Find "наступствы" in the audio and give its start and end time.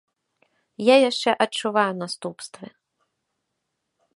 2.01-2.65